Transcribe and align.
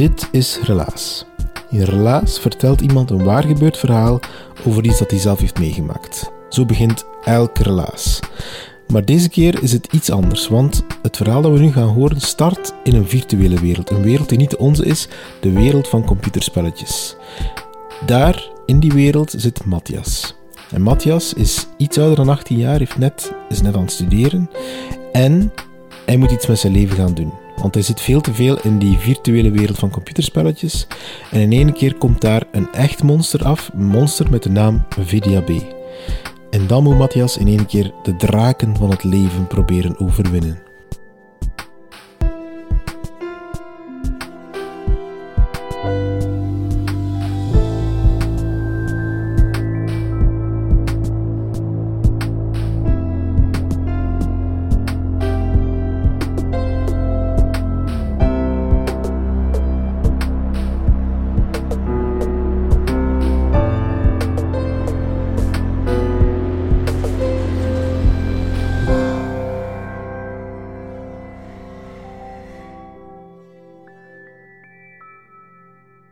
Dit 0.00 0.28
is 0.32 0.58
Relaas. 0.62 1.24
In 1.70 1.82
Relaas 1.82 2.38
vertelt 2.38 2.80
iemand 2.80 3.10
een 3.10 3.24
waar 3.24 3.42
gebeurd 3.42 3.76
verhaal 3.76 4.20
over 4.66 4.84
iets 4.84 4.98
dat 4.98 5.10
hij 5.10 5.20
zelf 5.20 5.40
heeft 5.40 5.58
meegemaakt. 5.58 6.30
Zo 6.48 6.64
begint 6.64 7.04
elk 7.24 7.58
Relaas. 7.58 8.20
Maar 8.88 9.04
deze 9.04 9.28
keer 9.28 9.62
is 9.62 9.72
het 9.72 9.92
iets 9.92 10.10
anders, 10.10 10.48
want 10.48 10.84
het 11.02 11.16
verhaal 11.16 11.42
dat 11.42 11.52
we 11.52 11.58
nu 11.58 11.72
gaan 11.72 11.88
horen 11.88 12.20
start 12.20 12.72
in 12.84 12.94
een 12.94 13.08
virtuele 13.08 13.60
wereld. 13.60 13.90
Een 13.90 14.02
wereld 14.02 14.28
die 14.28 14.38
niet 14.38 14.50
de 14.50 14.58
onze 14.58 14.84
is, 14.84 15.08
de 15.40 15.52
wereld 15.52 15.88
van 15.88 16.04
computerspelletjes. 16.04 17.16
Daar, 18.06 18.48
in 18.66 18.80
die 18.80 18.92
wereld, 18.92 19.34
zit 19.36 19.64
Matthias. 19.64 20.34
En 20.70 20.82
Matthias 20.82 21.32
is 21.32 21.66
iets 21.76 21.98
ouder 21.98 22.16
dan 22.16 22.28
18 22.28 22.58
jaar, 22.58 22.78
heeft 22.78 22.98
net, 22.98 23.32
is 23.48 23.62
net 23.62 23.74
aan 23.74 23.82
het 23.82 23.92
studeren 23.92 24.50
en 25.12 25.52
hij 26.06 26.16
moet 26.16 26.30
iets 26.30 26.46
met 26.46 26.58
zijn 26.58 26.72
leven 26.72 26.96
gaan 26.96 27.14
doen. 27.14 27.32
Want 27.60 27.74
hij 27.74 27.82
zit 27.82 28.00
veel 28.00 28.20
te 28.20 28.34
veel 28.34 28.58
in 28.62 28.78
die 28.78 28.98
virtuele 28.98 29.50
wereld 29.50 29.78
van 29.78 29.90
computerspelletjes. 29.90 30.86
En 31.30 31.40
in 31.40 31.52
één 31.52 31.72
keer 31.72 31.94
komt 31.94 32.20
daar 32.20 32.42
een 32.52 32.72
echt 32.72 33.02
monster 33.02 33.44
af, 33.44 33.70
een 33.72 33.86
monster 33.86 34.30
met 34.30 34.42
de 34.42 34.50
naam 34.50 34.84
Vidia 35.00 35.40
B. 35.40 35.50
En 36.50 36.66
dan 36.66 36.82
moet 36.82 36.98
Matthias 36.98 37.36
in 37.36 37.46
één 37.46 37.66
keer 37.66 37.92
de 38.02 38.16
draken 38.16 38.76
van 38.76 38.90
het 38.90 39.04
leven 39.04 39.46
proberen 39.46 39.98
overwinnen. 39.98 40.69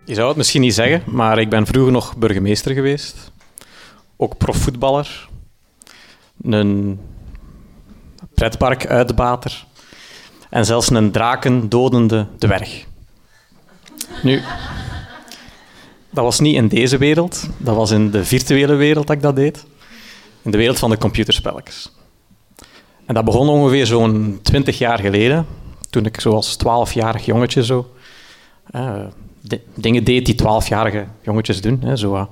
Je 0.08 0.14
zou 0.14 0.28
het 0.28 0.36
misschien 0.36 0.60
niet 0.60 0.74
zeggen, 0.74 1.02
maar 1.06 1.38
ik 1.38 1.48
ben 1.48 1.66
vroeger 1.66 1.92
nog 1.92 2.16
burgemeester 2.16 2.72
geweest. 2.72 3.30
Ook 4.16 4.36
profvoetballer. 4.36 5.28
Een 6.42 7.00
pretparkuitbater. 8.34 9.64
En 10.50 10.64
zelfs 10.64 10.90
een 10.90 11.10
drakendodende 11.10 12.26
dwerg. 12.38 12.86
Nu, 14.22 14.42
dat 16.10 16.24
was 16.24 16.40
niet 16.40 16.54
in 16.54 16.68
deze 16.68 16.98
wereld. 16.98 17.48
Dat 17.58 17.76
was 17.76 17.90
in 17.90 18.10
de 18.10 18.24
virtuele 18.24 18.74
wereld 18.74 19.06
dat 19.06 19.16
ik 19.16 19.22
dat 19.22 19.36
deed. 19.36 19.66
In 20.42 20.50
de 20.50 20.58
wereld 20.58 20.78
van 20.78 20.90
de 20.90 20.98
computerspelletjes. 20.98 21.92
En 23.06 23.14
dat 23.14 23.24
begon 23.24 23.48
ongeveer 23.48 23.86
zo'n 23.86 24.38
twintig 24.42 24.78
jaar 24.78 24.98
geleden. 24.98 25.46
Toen 25.90 26.04
ik 26.04 26.20
zoals 26.20 26.56
twaalfjarig 26.56 27.24
jongetje 27.24 27.64
zo... 27.64 27.94
Uh, 28.70 29.06
dingen 29.74 30.04
deed 30.04 30.26
die 30.26 30.34
twaalfjarige 30.34 31.04
jongetjes 31.22 31.60
doen. 31.60 31.80
Hè. 31.82 31.96
Zo, 31.96 32.14
uh, 32.14 32.24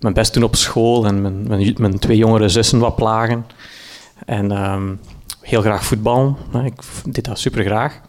mijn 0.00 0.14
best 0.14 0.34
doen 0.34 0.42
op 0.42 0.56
school 0.56 1.06
en 1.06 1.22
mijn, 1.22 1.48
mijn, 1.48 1.74
mijn, 1.78 1.98
twee 1.98 2.16
jongere 2.16 2.48
zussen 2.48 2.78
wat 2.78 2.96
plagen. 2.96 3.46
En 4.26 4.70
um, 4.72 5.00
heel 5.40 5.60
graag 5.60 5.84
voetbal. 5.84 6.36
Hè. 6.50 6.64
Ik 6.64 6.82
deed 7.04 7.24
dat 7.24 7.38
super 7.38 7.64
graag. 7.64 8.00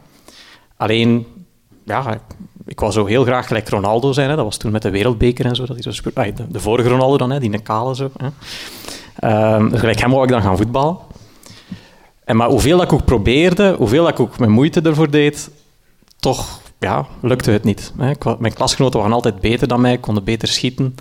Alleen, 0.77 1.25
ja, 1.83 2.21
ik 2.65 2.79
wou 2.79 2.91
zo 2.91 3.05
heel 3.05 3.23
graag 3.23 3.47
gelijk 3.47 3.69
Ronaldo 3.69 4.11
zijn. 4.11 4.29
Hè. 4.29 4.35
Dat 4.35 4.45
was 4.45 4.57
toen 4.57 4.71
met 4.71 4.81
de 4.81 4.89
wereldbeker 4.89 5.45
en 5.45 5.55
zo. 5.55 5.65
Dat 5.65 5.83
hij 5.83 5.93
zo 5.93 6.11
de, 6.49 6.59
vorige 6.59 6.89
Ronaldo 6.89 7.17
dan, 7.17 7.31
hè, 7.31 7.39
die 7.39 7.61
kale 7.61 7.95
zo. 7.95 8.11
Hè. 8.17 8.27
Um, 9.55 9.69
dus 9.69 9.79
gelijk 9.79 9.99
hem 9.99 10.11
wou 10.11 10.23
ik 10.23 10.29
dan 10.29 10.41
gaan 10.41 10.57
voetballen. 10.57 10.97
En 12.23 12.35
maar 12.35 12.49
hoeveel 12.49 12.77
dat 12.77 12.85
ik 12.85 12.93
ook 12.93 13.05
probeerde, 13.05 13.75
hoeveel 13.77 14.03
dat 14.03 14.11
ik 14.11 14.19
ook 14.19 14.39
mijn 14.39 14.51
moeite 14.51 14.81
ervoor 14.81 15.09
deed, 15.09 15.49
toch 16.19 16.61
ja, 16.83 17.05
lukte 17.21 17.51
het 17.51 17.63
niet. 17.63 17.93
Mijn 18.39 18.53
klasgenoten 18.53 18.99
waren 18.99 19.15
altijd 19.15 19.39
beter 19.39 19.67
dan 19.67 19.81
mij, 19.81 19.97
konden 19.97 20.23
beter 20.23 20.47
schieten, 20.47 20.95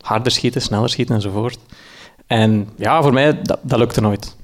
harder 0.00 0.32
schieten, 0.32 0.62
sneller 0.62 0.88
schieten 0.88 1.14
enzovoort. 1.14 1.58
En 2.26 2.68
ja, 2.76 3.02
voor 3.02 3.12
mij, 3.12 3.42
dat, 3.42 3.58
dat 3.62 3.78
lukte 3.78 4.00
nooit. 4.00 4.36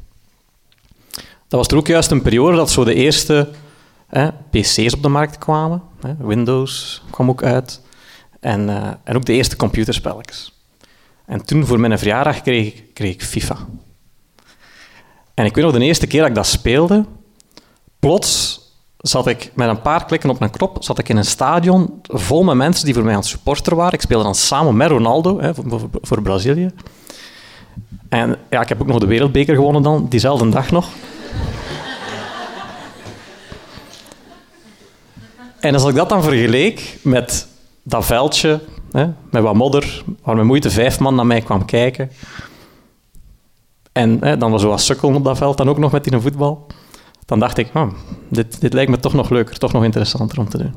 Dat 1.48 1.60
was 1.60 1.66
er 1.66 1.76
ook 1.76 1.86
juist 1.86 2.10
een 2.10 2.22
periode 2.22 2.56
dat 2.56 2.70
zo 2.70 2.84
de 2.84 2.94
eerste 2.94 3.50
hè, 4.06 4.28
PC's 4.50 4.94
op 4.94 5.02
de 5.02 5.08
markt 5.08 5.38
kwamen. 5.38 5.82
Hè. 6.00 6.14
Windows 6.18 7.02
kwam 7.10 7.28
ook 7.28 7.42
uit. 7.42 7.80
En, 8.40 8.68
uh, 8.68 8.90
en 9.04 9.16
ook 9.16 9.24
de 9.24 9.32
eerste 9.32 9.56
computerspelletjes. 9.56 10.60
En 11.26 11.44
toen, 11.44 11.66
voor 11.66 11.80
mijn 11.80 11.98
verjaardag, 11.98 12.42
kreeg, 12.42 12.82
kreeg 12.92 13.14
ik 13.14 13.22
FIFA. 13.22 13.56
En 15.34 15.44
ik 15.44 15.54
weet 15.54 15.64
nog 15.64 15.74
de 15.74 15.84
eerste 15.84 16.06
keer 16.06 16.20
dat 16.20 16.28
ik 16.28 16.34
dat 16.34 16.46
speelde, 16.46 17.04
plots 17.98 18.61
zat 19.02 19.26
ik 19.26 19.50
met 19.54 19.68
een 19.68 19.80
paar 19.80 20.04
klikken 20.04 20.30
op 20.30 20.40
een 20.40 20.50
knop 20.50 20.76
zat 20.80 20.98
ik 20.98 21.08
in 21.08 21.16
een 21.16 21.24
stadion 21.24 22.00
vol 22.02 22.42
met 22.42 22.54
mensen 22.54 22.84
die 22.84 22.94
voor 22.94 23.02
mij 23.02 23.12
aan 23.12 23.18
het 23.18 23.28
supporter 23.28 23.76
waren. 23.76 23.92
Ik 23.92 24.00
speelde 24.00 24.24
dan 24.24 24.34
samen 24.34 24.76
met 24.76 24.88
Ronaldo 24.88 25.40
hè, 25.40 25.52
voor, 26.02 26.22
Brazilië. 26.22 26.70
En 28.08 28.36
ja, 28.50 28.60
ik 28.60 28.68
heb 28.68 28.80
ook 28.80 28.86
nog 28.86 28.98
de 28.98 29.06
wereldbeker 29.06 29.54
gewonnen 29.54 29.82
dan, 29.82 30.06
diezelfde 30.08 30.48
dag 30.48 30.70
nog. 30.70 30.88
en 35.60 35.74
als 35.74 35.84
ik 35.84 35.94
dat 35.94 36.08
dan 36.08 36.22
vergeleek 36.22 36.98
met 37.02 37.46
dat 37.82 38.04
veldje, 38.04 38.60
hè, 38.90 39.06
met 39.30 39.42
wat 39.42 39.54
modder, 39.54 40.04
waar 40.22 40.34
mijn 40.34 40.46
moeite 40.46 40.70
vijf 40.70 40.98
man 40.98 41.14
naar 41.14 41.26
mij 41.26 41.40
kwam 41.40 41.64
kijken. 41.64 42.10
En 43.92 44.18
hè, 44.20 44.36
dan 44.36 44.50
was 44.50 44.62
zo 44.62 44.68
wat 44.68 44.80
sukkel 44.80 45.14
op 45.14 45.24
dat 45.24 45.38
veld, 45.38 45.56
dan 45.56 45.68
ook 45.68 45.78
nog 45.78 45.92
met 45.92 46.04
die 46.04 46.20
voetbal 46.20 46.66
dan 47.24 47.38
dacht 47.38 47.58
ik, 47.58 47.70
oh, 47.74 47.92
dit, 48.28 48.60
dit 48.60 48.72
lijkt 48.72 48.90
me 48.90 48.98
toch 48.98 49.14
nog 49.14 49.30
leuker, 49.30 49.58
toch 49.58 49.72
nog 49.72 49.84
interessanter 49.84 50.38
om 50.38 50.48
te 50.48 50.58
doen. 50.58 50.74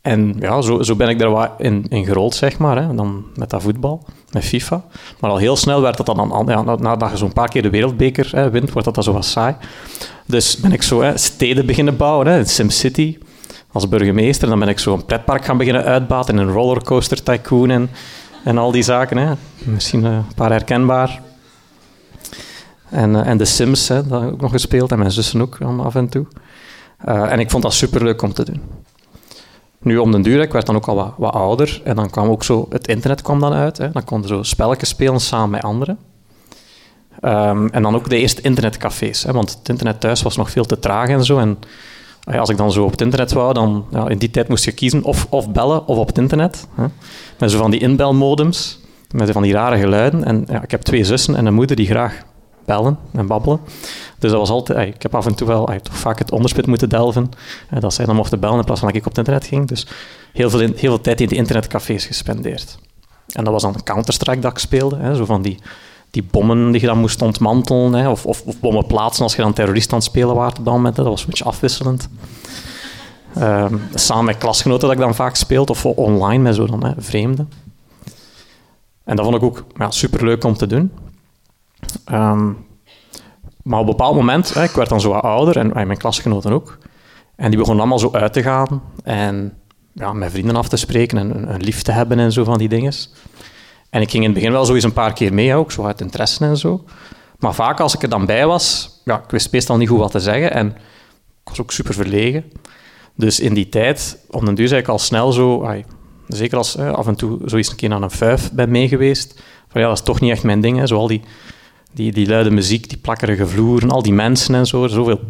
En 0.00 0.36
ja, 0.38 0.60
zo, 0.60 0.82
zo 0.82 0.96
ben 0.96 1.08
ik 1.08 1.18
daar 1.18 1.50
in, 1.58 1.86
in 1.88 2.04
gerold, 2.04 2.34
zeg 2.34 2.58
maar. 2.58 2.82
Hè. 2.82 2.94
Dan 2.94 3.24
met 3.34 3.50
dat 3.50 3.62
voetbal, 3.62 4.04
met 4.32 4.44
FIFA. 4.44 4.84
Maar 5.20 5.30
al 5.30 5.36
heel 5.36 5.56
snel 5.56 5.80
werd 5.80 5.96
dat 5.96 6.06
dan... 6.06 6.44
Ja, 6.46 6.62
nadat 6.62 7.10
je 7.10 7.16
zo'n 7.16 7.32
paar 7.32 7.48
keer 7.48 7.62
de 7.62 7.70
wereldbeker 7.70 8.30
hè, 8.34 8.50
wint, 8.50 8.70
wordt 8.70 8.84
dat 8.84 8.94
dan 8.94 9.04
zo 9.04 9.12
wat 9.12 9.24
saai. 9.24 9.56
Dus 10.26 10.56
ben 10.56 10.72
ik 10.72 10.82
zo 10.82 11.02
hè, 11.02 11.16
steden 11.16 11.66
beginnen 11.66 11.96
bouwen, 11.96 12.26
hè, 12.26 12.38
in 12.38 12.46
SimCity, 12.46 13.18
als 13.72 13.88
burgemeester. 13.88 14.48
Dan 14.48 14.58
ben 14.58 14.68
ik 14.68 14.78
zo 14.78 14.94
een 14.94 15.04
pretpark 15.04 15.44
gaan 15.44 15.56
beginnen 15.56 15.84
uitbaten, 15.84 16.36
een 16.36 16.52
rollercoaster 16.52 17.22
tycoon 17.22 17.70
en, 17.70 17.90
en 18.44 18.58
al 18.58 18.70
die 18.70 18.82
zaken. 18.82 19.16
Hè. 19.16 19.34
Misschien 19.64 20.04
een 20.04 20.24
paar 20.34 20.50
herkenbaar. 20.50 21.20
En, 22.90 23.10
uh, 23.10 23.26
en 23.26 23.46
Sims, 23.46 23.88
hè, 23.88 24.06
dat 24.06 24.20
heb 24.20 24.28
ik 24.28 24.34
ook 24.34 24.40
nog 24.40 24.50
gespeeld. 24.50 24.92
En 24.92 24.98
mijn 24.98 25.10
zussen 25.10 25.40
ook 25.40 25.58
af 25.60 25.94
en 25.94 26.08
toe. 26.08 26.26
Uh, 27.08 27.32
en 27.32 27.38
ik 27.38 27.50
vond 27.50 27.62
dat 27.62 27.72
superleuk 27.72 28.22
om 28.22 28.32
te 28.32 28.44
doen. 28.44 28.60
Nu, 29.82 29.98
om 29.98 30.12
den 30.12 30.22
duur, 30.22 30.40
ik 30.40 30.52
werd 30.52 30.66
dan 30.66 30.76
ook 30.76 30.88
al 30.88 30.94
wat, 30.94 31.14
wat, 31.16 31.32
ouder. 31.32 31.80
En 31.84 31.96
dan 31.96 32.10
kwam 32.10 32.28
ook 32.28 32.44
zo... 32.44 32.66
Het 32.70 32.88
internet 32.88 33.22
kwam 33.22 33.40
dan 33.40 33.52
uit. 33.52 33.78
Hè. 33.78 33.90
Dan 33.90 34.04
konden 34.04 34.28
zo 34.28 34.42
spelletjes 34.42 34.88
spelen 34.88 35.20
samen 35.20 35.50
met 35.50 35.62
anderen. 35.62 35.98
Um, 37.22 37.68
en 37.68 37.82
dan 37.82 37.94
ook 37.94 38.08
de 38.08 38.16
eerste 38.16 38.42
internetcafés. 38.42 39.22
Hè, 39.22 39.32
want 39.32 39.50
het 39.58 39.68
internet 39.68 40.00
thuis 40.00 40.22
was 40.22 40.36
nog 40.36 40.50
veel 40.50 40.64
te 40.64 40.78
traag 40.78 41.08
en 41.08 41.24
zo. 41.24 41.38
En 41.38 41.58
als 42.38 42.48
ik 42.48 42.56
dan 42.56 42.72
zo 42.72 42.84
op 42.84 42.90
het 42.90 43.00
internet 43.00 43.32
wou, 43.32 43.54
dan... 43.54 43.84
Ja, 43.90 44.08
in 44.08 44.18
die 44.18 44.30
tijd 44.30 44.48
moest 44.48 44.64
je 44.64 44.72
kiezen 44.72 45.02
of, 45.02 45.26
of 45.30 45.50
bellen 45.50 45.86
of 45.86 45.98
op 45.98 46.06
het 46.06 46.18
internet. 46.18 46.66
Hè. 46.74 46.84
Met 47.38 47.50
zo 47.50 47.58
van 47.58 47.70
die 47.70 47.80
inbelmodems. 47.80 48.80
Met 49.10 49.30
van 49.30 49.42
die 49.42 49.52
rare 49.52 49.78
geluiden. 49.78 50.24
En 50.24 50.44
ja, 50.48 50.62
ik 50.62 50.70
heb 50.70 50.82
twee 50.82 51.04
zussen 51.04 51.34
en 51.34 51.46
een 51.46 51.54
moeder 51.54 51.76
die 51.76 51.86
graag 51.86 52.22
bellen 52.70 52.98
en 53.12 53.26
babbelen. 53.26 53.60
Dus 54.18 54.30
dat 54.30 54.40
was 54.40 54.50
altijd... 54.50 54.94
Ik 54.94 55.02
heb 55.02 55.14
af 55.14 55.26
en 55.26 55.34
toe 55.34 55.46
wel 55.46 55.64
toch 55.82 55.96
vaak 55.96 56.18
het 56.18 56.32
onderspit 56.32 56.66
moeten 56.66 56.88
delven. 56.88 57.30
Dat 57.80 57.94
zij 57.94 58.04
dan 58.04 58.16
mochten 58.16 58.40
bellen 58.40 58.58
in 58.58 58.64
plaats 58.64 58.80
van 58.80 58.88
dat 58.88 58.98
ik 58.98 59.06
op 59.06 59.08
het 59.08 59.18
internet 59.18 59.46
ging. 59.46 59.68
Dus 59.68 59.86
heel 60.32 60.50
veel, 60.50 60.58
heel 60.58 60.74
veel 60.76 61.00
tijd 61.00 61.20
in 61.20 61.28
de 61.28 61.34
internetcafés 61.34 62.04
gespendeerd. 62.04 62.78
En 63.32 63.44
dat 63.44 63.52
was 63.52 63.62
dan 63.62 63.82
Counter-Strike 63.82 64.40
dat 64.40 64.50
ik 64.50 64.58
speelde. 64.58 64.96
Hè, 64.96 65.14
zo 65.14 65.24
van 65.24 65.42
die, 65.42 65.58
die 66.10 66.22
bommen 66.30 66.70
die 66.70 66.80
je 66.80 66.86
dan 66.86 66.98
moest 66.98 67.22
ontmantelen. 67.22 67.92
Hè, 67.92 68.08
of, 68.08 68.26
of, 68.26 68.60
bommen 68.60 68.86
plaatsen 68.86 69.22
als 69.22 69.36
je 69.36 69.42
dan 69.42 69.52
terrorist 69.52 69.92
aan 69.92 69.98
het 69.98 70.06
spelen 70.06 70.34
was 70.34 70.48
op 70.48 70.64
dat 70.64 70.74
moment. 70.74 70.96
Dat 70.96 71.06
was 71.06 71.20
een 71.20 71.28
beetje 71.28 71.44
afwisselend. 71.44 72.08
Ehm, 73.34 73.76
samen 73.94 74.24
met 74.24 74.38
klasgenoten 74.38 74.88
dat 74.88 74.96
ik 74.96 75.02
dan 75.02 75.14
vaak 75.14 75.36
speelde. 75.36 75.72
Of 75.72 75.86
online 75.86 76.42
met 76.42 76.54
zo 76.54 76.66
dan, 76.66 76.84
hè, 76.84 76.92
vreemden. 76.98 77.50
En 79.04 79.16
dat 79.16 79.24
vond 79.24 79.36
ik 79.36 79.42
ook 79.42 79.64
ja, 79.78 79.90
superleuk 79.90 80.44
om 80.44 80.54
te 80.54 80.66
doen. 80.66 80.92
Ehm, 82.04 82.52
maar 83.62 83.78
op 83.78 83.86
een 83.86 83.96
bepaald 83.96 84.14
moment, 84.14 84.54
hè, 84.54 84.62
ik 84.62 84.70
werd 84.70 84.88
dan 84.88 85.00
zo 85.00 85.10
wat 85.10 85.22
ouder 85.22 85.56
en 85.56 85.86
mijn 85.86 85.98
klasgenoten 85.98 86.52
ook. 86.52 86.78
En 87.36 87.48
die 87.48 87.58
begonnen 87.58 87.80
allemaal 87.80 87.98
zo 87.98 88.12
uit 88.12 88.32
te 88.32 88.42
gaan 88.42 88.82
en 89.02 89.52
ja, 89.92 90.12
met 90.12 90.30
vrienden 90.30 90.56
af 90.56 90.68
te 90.68 90.76
spreken 90.76 91.18
en 91.18 91.52
een, 91.54 91.62
lief 91.62 91.82
te 91.82 91.92
hebben 91.92 92.18
en 92.18 92.32
zo 92.32 92.44
van 92.44 92.58
die 92.58 92.68
dingen. 92.68 92.92
En 93.90 94.00
ik 94.00 94.10
ging 94.10 94.24
in 94.24 94.30
het 94.30 94.38
begin 94.38 94.52
wel 94.52 94.64
zo 94.64 94.74
eens 94.74 94.84
een 94.84 94.92
paar 94.92 95.12
keer 95.12 95.34
mee, 95.34 95.54
ook 95.54 95.72
zo 95.72 95.84
uit 95.84 96.00
interesse 96.00 96.44
en 96.44 96.56
zo. 96.56 96.84
Maar 97.38 97.54
vaak 97.54 97.80
als 97.80 97.94
ik 97.94 98.02
er 98.02 98.08
dan 98.08 98.26
bij 98.26 98.46
was, 98.46 98.90
ja, 99.04 99.18
ik 99.18 99.30
wist 99.30 99.52
meestal 99.52 99.76
niet 99.76 99.88
goed 99.88 99.98
wat 99.98 100.10
te 100.10 100.20
zeggen 100.20 100.52
en 100.52 100.66
ik 101.42 101.48
was 101.48 101.60
ook 101.60 101.72
super 101.72 101.94
verlegen. 101.94 102.44
Dus 103.14 103.40
in 103.40 103.54
die 103.54 103.68
tijd, 103.68 104.18
om 104.30 104.44
den 104.44 104.54
duur 104.54 104.68
zei 104.68 104.80
ik 104.80 104.88
al 104.88 104.98
snel 104.98 105.32
zo, 105.32 105.74
zeker 106.28 106.58
als 106.58 106.78
af 106.78 107.06
en 107.06 107.14
toe 107.14 107.38
zo 107.46 107.56
eens 107.56 107.70
een 107.70 107.76
keer 107.76 107.88
naar 107.88 108.02
een 108.02 108.10
vijf 108.10 108.52
ben 108.52 108.70
mee 108.70 108.88
geweest, 108.88 109.42
van 109.68 109.80
ja, 109.80 109.86
dat 109.86 109.96
is 109.96 110.04
toch 110.04 110.20
niet 110.20 110.30
echt 110.30 110.42
mijn 110.42 110.60
ding, 110.60 110.78
hè, 110.78 110.86
zo 110.86 110.96
al 110.96 111.06
die 111.06 111.22
die, 111.92 112.12
die 112.12 112.28
luide 112.28 112.50
muziek, 112.50 112.88
die 112.88 112.98
plakkerige 112.98 113.46
vloeren, 113.46 113.90
al 113.90 114.02
die 114.02 114.12
mensen 114.12 114.54
en 114.54 114.66
zo. 114.66 114.86
Zoveel, 114.86 115.20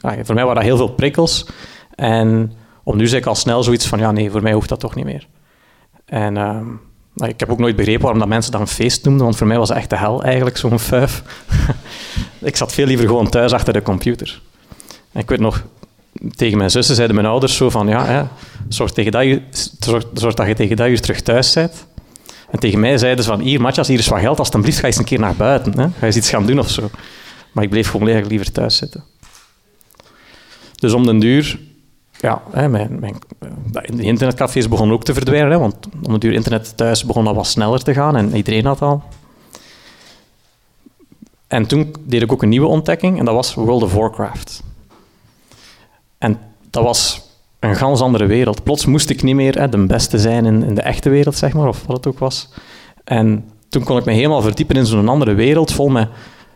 ah, 0.00 0.18
voor 0.22 0.34
mij 0.34 0.44
waren 0.44 0.54
dat 0.54 0.64
heel 0.64 0.76
veel 0.76 0.88
prikkels. 0.88 1.46
En 1.94 2.52
om 2.82 2.96
nu 2.96 3.06
zeg 3.06 3.20
ik 3.20 3.26
al 3.26 3.34
snel 3.34 3.62
zoiets 3.62 3.86
van, 3.86 3.98
ja 3.98 4.12
nee, 4.12 4.30
voor 4.30 4.42
mij 4.42 4.52
hoeft 4.52 4.68
dat 4.68 4.80
toch 4.80 4.94
niet 4.94 5.04
meer. 5.04 5.26
En 6.04 6.36
uh, 6.36 7.28
ik 7.28 7.40
heb 7.40 7.50
ook 7.50 7.58
nooit 7.58 7.76
begrepen 7.76 8.02
waarom 8.02 8.20
dat 8.20 8.28
mensen 8.28 8.52
dat 8.52 8.60
een 8.60 8.66
feest 8.66 9.04
noemden, 9.04 9.24
want 9.24 9.36
voor 9.36 9.46
mij 9.46 9.58
was 9.58 9.68
het 9.68 9.78
echt 9.78 9.90
de 9.90 9.96
hel 9.96 10.22
eigenlijk, 10.22 10.56
zo'n 10.56 10.78
fuif. 10.78 11.22
ik 12.40 12.56
zat 12.56 12.72
veel 12.72 12.86
liever 12.86 13.06
gewoon 13.06 13.28
thuis 13.28 13.52
achter 13.52 13.72
de 13.72 13.82
computer. 13.82 14.40
En 15.12 15.20
ik 15.20 15.28
weet 15.28 15.40
nog, 15.40 15.64
tegen 16.30 16.58
mijn 16.58 16.70
zussen 16.70 16.94
zeiden 16.94 17.16
mijn 17.16 17.28
ouders 17.28 17.56
zo 17.56 17.70
van, 17.70 17.88
ja, 17.88 18.04
hè, 18.04 18.22
zorg, 18.68 18.90
tegen 18.92 19.12
dat 19.12 19.24
je, 19.24 19.42
zorg, 19.80 20.04
zorg 20.12 20.34
dat 20.34 20.46
je 20.46 20.54
tegen 20.54 20.76
dat 20.76 20.88
je 20.88 21.00
terug 21.00 21.20
thuis 21.20 21.52
bent. 21.52 21.86
En 22.50 22.58
tegen 22.58 22.80
mij 22.80 22.98
zeiden 22.98 23.24
ze 23.24 23.30
van, 23.30 23.40
hier 23.40 23.60
Matthias, 23.60 23.88
hier 23.88 23.98
is 23.98 24.08
wat 24.08 24.20
geld, 24.20 24.38
alsjeblieft 24.38 24.78
ga 24.78 24.86
eens 24.86 24.96
een 24.96 25.04
keer 25.04 25.20
naar 25.20 25.34
buiten. 25.34 25.78
Hè? 25.78 25.88
Ga 25.98 26.06
eens 26.06 26.16
iets 26.16 26.30
gaan 26.30 26.46
doen 26.46 26.58
of 26.58 26.70
zo. 26.70 26.90
Maar 27.52 27.64
ik 27.64 27.70
bleef 27.70 27.86
gewoon 27.86 28.06
eigenlijk 28.06 28.30
liever 28.30 28.52
thuis 28.52 28.76
zitten. 28.76 29.04
Dus 30.74 30.92
om 30.92 31.06
den 31.06 31.18
duur, 31.18 31.60
ja, 32.20 32.42
hè, 32.50 32.68
mijn, 32.68 33.00
mijn, 33.00 33.16
de 33.86 34.02
internetcafés 34.02 34.68
begonnen 34.68 34.96
ook 34.96 35.04
te 35.04 35.14
verdwijnen, 35.14 35.50
hè, 35.50 35.58
want 35.58 35.76
om 36.02 36.10
den 36.10 36.20
duur 36.20 36.32
internet 36.32 36.76
thuis 36.76 37.04
begon 37.04 37.26
al 37.26 37.34
wat 37.34 37.46
sneller 37.46 37.82
te 37.82 37.94
gaan 37.94 38.16
en 38.16 38.36
iedereen 38.36 38.64
had 38.64 38.82
al. 38.82 39.02
En 41.46 41.66
toen 41.66 41.94
deed 42.00 42.22
ik 42.22 42.32
ook 42.32 42.42
een 42.42 42.48
nieuwe 42.48 42.66
ontdekking 42.66 43.18
en 43.18 43.24
dat 43.24 43.34
was 43.34 43.54
World 43.54 43.82
of 43.82 43.94
Warcraft. 43.94 44.62
En 46.18 46.40
dat 46.70 46.82
was 46.84 47.27
een 47.60 47.76
ganz 47.76 48.00
andere 48.00 48.26
wereld. 48.26 48.62
Plots 48.62 48.86
moest 48.86 49.10
ik 49.10 49.22
niet 49.22 49.34
meer 49.34 49.70
de 49.70 49.86
beste 49.86 50.18
zijn 50.18 50.46
in, 50.46 50.62
in, 50.62 50.74
de 50.74 50.82
echte 50.82 51.08
wereld, 51.08 51.36
zeg 51.36 51.52
maar, 51.52 51.68
of 51.68 51.86
wat 51.86 51.96
het 51.96 52.06
ook 52.06 52.18
was. 52.18 52.48
En 53.04 53.44
toen 53.68 53.84
kon 53.84 53.98
ik 53.98 54.04
me 54.04 54.12
helemaal 54.12 54.42
verdiepen 54.42 54.76
in 54.76 54.86
zo'n 54.86 55.08
andere 55.08 55.34
wereld, 55.34 55.72
vol 55.72 55.88
met, 55.88 56.08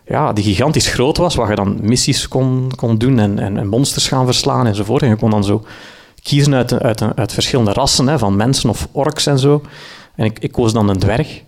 ja, 0.07 0.33
die 0.33 0.45
gigantisch 0.45 0.89
groot 0.89 1.17
was, 1.17 1.35
waar 1.35 1.49
je 1.49 1.55
dan 1.55 1.79
missies 1.81 2.29
kon, 2.29 2.73
kon 2.77 2.99
doen 2.99 3.19
en, 3.19 3.39
en, 3.39 3.69
monsters 3.69 4.09
gaan 4.09 4.25
verslaan 4.25 4.67
enzovoort. 4.67 5.03
En 5.03 5.09
je 5.09 5.17
kon 5.17 5.31
dan 5.31 5.45
zo 5.45 5.65
kiezen 6.23 6.55
uit, 6.55 6.81
uit, 6.81 7.03
uit 7.17 7.33
verschillende 7.33 7.73
rassen, 7.73 8.09
hè, 8.09 8.19
van 8.19 8.37
mensen 8.37 8.71
of 8.71 8.89
orks 8.93 9.27
en 9.27 9.39
zo. 9.39 9.63
En 10.15 10.25
ik, 10.25 10.39
ik 10.39 10.53
koos 10.53 10.73
dan 10.73 10.89
een 10.89 10.99
dwerg. 10.99 11.43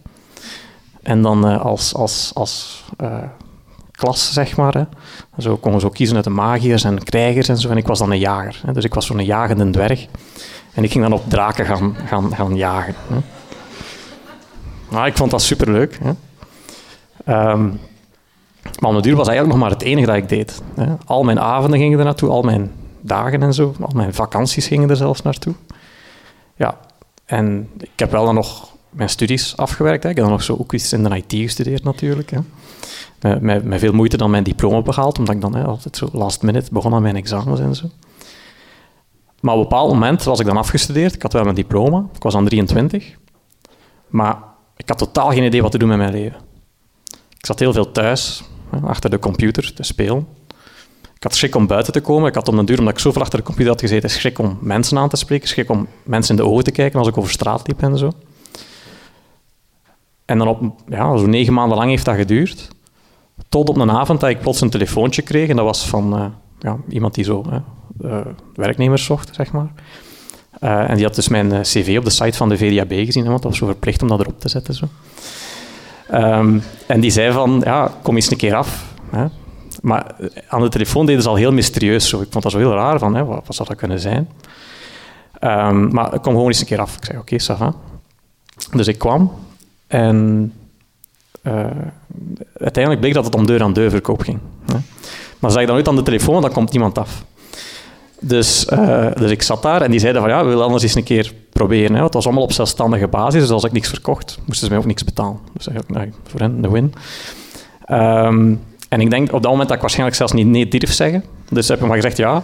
En 1.03 1.23
dan 1.23 1.51
uh, 1.51 1.65
als, 1.65 1.95
als, 1.95 2.31
als 2.35 2.85
uh, 3.03 3.19
klas, 3.96 4.32
zeg 4.32 4.56
maar. 4.56 4.75
Hè. 4.75 4.85
Zo 5.38 5.56
konden 5.56 5.81
zo 5.81 5.88
kiezen 5.88 6.17
uit 6.17 6.25
de 6.25 6.31
magiërs 6.31 6.85
en 6.85 7.02
krijgers 7.02 7.49
en 7.49 7.58
zo. 7.58 7.73
Ik 7.73 7.87
was 7.87 7.99
dan 7.99 8.11
een 8.11 8.19
jager. 8.19 8.61
Hè. 8.67 8.73
Dus 8.73 8.85
ik 8.85 8.94
was 8.94 9.06
zo'n 9.06 9.25
jagende 9.25 9.70
dwerg. 9.70 10.06
En 10.75 10.85
ik 10.85 10.93
ging 10.93 11.05
dan 11.05 11.12
op 11.12 11.31
draken 11.31 11.67
gaan, 11.67 11.96
gaan, 12.06 12.35
gaan 12.35 12.56
jagen. 12.56 12.94
Hè. 13.08 13.17
Maar 14.88 15.06
ik 15.06 15.17
vond 15.17 15.31
dat 15.31 15.43
superleuk. 15.43 15.99
Hè. 16.02 16.12
Um, 17.50 17.81
maar 18.81 18.91
om 18.91 19.02
duur 19.02 19.17
was 19.17 19.29
eigenlijk 19.29 19.58
nog 19.58 19.69
maar 19.69 19.79
het 19.79 19.87
enige 19.87 20.06
dat 20.06 20.17
ik 20.17 20.29
deed. 20.29 20.62
Hè. 20.75 20.87
Al 21.06 21.23
mijn 21.23 21.41
avonden 21.41 21.79
gingen 21.79 21.99
er 21.99 22.05
naartoe, 22.05 22.31
al 22.31 22.43
mijn 22.43 22.73
dagen 23.00 23.43
en 23.43 23.55
zo. 23.55 23.75
Al 23.81 23.93
mijn 23.94 24.14
vakanties 24.14 24.67
gingen 24.67 24.91
er 24.91 24.96
zelfs 24.96 25.23
naartoe. 25.23 25.55
Ja, 26.56 26.79
en 27.25 27.70
ik 27.81 27.91
heb 27.96 28.11
wel 28.11 28.25
dan 28.25 28.35
nog 28.35 28.69
mijn 28.91 29.08
studies 29.08 29.56
afgewerkt. 29.56 30.02
Hè. 30.02 30.08
Ik 30.08 30.17
heb 30.17 30.25
dan 30.25 30.35
nog 30.35 30.43
zo 30.43 30.56
ook 30.61 30.73
iets 30.73 30.93
in 30.93 31.02
de 31.02 31.17
IT 31.17 31.32
gestudeerd 31.32 31.85
natuurlijk. 31.85 32.31
Hè. 32.31 32.38
Met, 33.41 33.65
met, 33.65 33.81
veel 33.81 33.93
moeite 33.93 34.17
dan 34.17 34.31
mijn 34.31 34.45
diploma 34.45 34.83
behaald, 34.83 35.19
omdat 35.19 35.35
ik 35.35 35.41
dan 35.41 35.55
altijd 35.65 35.97
zo 35.97 36.09
last 36.13 36.43
minute 36.43 36.73
begon 36.73 36.95
aan 36.95 37.03
mijn 37.03 37.17
examens 37.17 37.61
en 37.61 37.75
zo. 37.75 37.87
Maar 39.41 39.55
op 39.55 39.61
een 39.61 39.69
bepaald 39.69 39.93
moment 39.93 40.23
was 40.23 40.41
ik 40.41 40.47
dan 40.47 40.57
afgestudeerd. 40.57 41.15
Ik 41.15 41.23
had 41.23 41.33
wel 41.33 41.43
mijn 41.43 41.55
diploma. 41.55 42.07
Ik 42.15 42.23
was 42.23 42.33
dan 42.33 42.45
23. 42.45 43.17
Maar 44.09 44.39
ik 44.77 44.89
had 44.89 44.99
totaal 44.99 45.31
geen 45.31 45.45
idee 45.45 45.63
wat 45.63 45.71
te 45.71 45.79
doen 45.79 45.89
met 45.89 45.99
mijn 45.99 46.13
leven. 46.13 46.37
Ik 47.39 47.47
zat 47.47 47.59
heel 47.59 47.73
veel 47.73 47.93
thuis, 47.93 48.45
achter 48.83 49.11
de 49.11 49.19
computer, 49.19 49.75
te 49.75 49.83
spelen. 49.83 50.27
Ik 51.15 51.23
had 51.23 51.35
schrik 51.35 51.55
om 51.55 51.67
buiten 51.67 51.93
te 51.93 52.01
komen. 52.01 52.29
Ik 52.29 52.35
had 52.35 52.49
om 52.49 52.57
de 52.57 52.65
duur, 52.65 52.79
omdat 52.79 52.95
ik 52.95 53.01
zoveel 53.01 53.23
achter 53.23 53.39
de 53.39 53.45
computer 53.45 53.73
had 53.73 53.81
gezeten, 53.81 54.11
schrik 54.11 54.39
om 54.39 54.59
mensen 54.61 54.99
aan 54.99 55.09
te 55.09 55.17
spreken, 55.17 55.49
schrik 55.49 55.71
om 55.71 55.89
mensen 56.03 56.37
in 56.37 56.43
de 56.43 56.51
ogen 56.51 56.65
te 56.65 56.71
kijken 56.71 56.99
als 56.99 57.09
ik 57.09 57.19
over 57.19 57.31
straat 57.31 57.67
liep 57.67 57.83
en 57.83 57.99
zo. 57.99 58.13
En 60.25 60.39
dan 60.39 60.49
op 60.49 60.63
ja, 60.89 61.17
zo'n 61.17 61.31
negen 61.31 61.53
maanden 61.53 61.79
lang 61.79 61.91
heeft 61.91 62.05
dat 62.05 62.17
geduurd. 62.17 62.69
Tot 63.49 63.69
op 63.69 63.77
een 63.77 63.91
avond 63.91 64.21
dat 64.21 64.31
ik 64.31 64.41
plots 64.41 64.61
een 64.61 64.71
telefoontje 64.71 65.23
kreeg. 65.23 65.49
En 65.49 65.57
dat 65.57 65.65
was 65.65 65.89
van 65.89 66.19
uh, 66.19 66.27
ja, 66.59 66.77
iemand 66.89 67.15
die 67.15 67.25
zo 67.25 67.45
uh, 68.03 68.21
werknemers 68.55 69.05
zocht, 69.05 69.35
zeg 69.35 69.53
maar. 69.53 69.73
Uh, 70.61 70.91
en 70.91 70.95
die 70.95 71.05
had 71.05 71.15
dus 71.15 71.29
mijn 71.29 71.63
cv 71.63 71.95
op 71.99 72.05
de 72.05 72.11
site 72.11 72.37
van 72.37 72.49
de 72.49 72.57
VDAB 72.57 72.93
gezien, 72.93 73.25
want 73.25 73.43
dat 73.43 73.51
was 73.51 73.59
zo 73.59 73.67
verplicht 73.67 74.03
om 74.03 74.09
dat 74.09 74.21
erop 74.21 74.41
te 74.41 74.49
zetten. 74.49 74.75
Zo. 74.75 74.87
Um, 76.15 76.63
en 76.87 77.01
die 77.01 77.11
zei 77.11 77.33
van, 77.33 77.63
ja, 77.65 77.93
kom 78.03 78.15
eens 78.15 78.31
een 78.31 78.37
keer 78.37 78.55
af. 78.55 78.95
Hè. 79.11 79.27
Maar 79.83 80.15
aan 80.49 80.61
de 80.61 80.69
telefoon 80.69 81.07
deden 81.07 81.23
ze 81.23 81.29
al 81.29 81.35
heel 81.35 81.53
mysterieus. 81.53 82.08
Zo. 82.08 82.20
Ik 82.20 82.29
vond 82.31 82.43
dat 82.43 82.53
zo 82.53 82.58
heel 82.58 82.73
raar, 82.73 82.99
van, 82.99 83.15
hè, 83.15 83.25
wat, 83.25 83.47
wat 83.47 83.56
zou 83.56 83.69
dat 83.69 83.79
kunnen 83.79 84.01
zijn? 84.01 84.29
Um, 85.41 85.93
maar 85.93 86.11
kom 86.11 86.32
gewoon 86.32 86.47
eens 86.47 86.61
een 86.61 86.67
keer 86.67 86.81
af. 86.81 86.97
Ik 86.97 87.05
zei, 87.05 87.19
oké, 87.19 87.35
okay, 87.35 87.56
ça 87.56 87.75
Dus 88.70 88.87
ik 88.87 88.99
kwam 88.99 89.32
en 89.87 90.53
uh, 91.46 91.67
uiteindelijk 92.56 93.01
bleek 93.01 93.15
dat 93.15 93.24
het 93.24 93.34
om 93.34 93.46
deur-aan-deur 93.46 93.91
verkoop 93.91 94.20
ging. 94.20 94.39
Hè. 94.67 94.77
Maar 95.39 95.51
zag 95.51 95.60
ik 95.60 95.67
dan 95.67 95.77
uit 95.77 95.89
aan 95.89 95.96
de 95.96 96.03
telefoon, 96.03 96.43
dan 96.43 96.53
komt 96.53 96.74
iemand 96.74 96.98
af. 96.98 97.24
Dus, 98.20 98.67
uh, 98.72 99.06
dus 99.15 99.31
ik 99.31 99.43
zat 99.43 99.63
daar 99.63 99.82
en 99.82 99.91
die 99.91 100.01
zeiden 100.01 100.22
van 100.22 100.31
ja, 100.31 100.43
we 100.43 100.48
willen 100.48 100.65
anders 100.65 100.82
eens 100.82 100.94
een 100.94 101.05
keer 101.05 101.32
proberen. 101.53 101.96
Hè. 101.96 102.03
Het 102.03 102.15
was 102.15 102.24
allemaal 102.24 102.43
op 102.43 102.53
zelfstandige 102.53 103.08
basis, 103.08 103.41
dus 103.41 103.51
als 103.51 103.65
ik 103.65 103.72
niks 103.72 103.89
verkocht, 103.89 104.39
moesten 104.46 104.67
ze 104.67 104.72
mij 104.72 104.79
ook 104.82 104.89
niks 104.89 105.05
betalen. 105.05 105.39
Dus 105.53 105.69
eigenlijk 105.69 105.98
nee, 105.98 106.13
voor 106.27 106.41
hen 106.41 106.63
de 106.63 106.70
win. 106.70 106.94
Um, 107.91 108.60
en 108.89 109.01
ik 109.01 109.10
denk 109.10 109.32
op 109.32 109.43
dat 109.43 109.51
moment 109.51 109.67
dat 109.69 109.77
ik 109.77 109.81
waarschijnlijk 109.81 110.17
zelfs 110.17 110.32
niet 110.32 110.46
nee 110.46 110.69
durf 110.69 110.93
zeggen. 110.93 111.24
Dus 111.51 111.69
heb 111.69 111.81
ik 111.81 111.86
maar 111.86 111.96
gezegd 111.96 112.17
ja. 112.17 112.43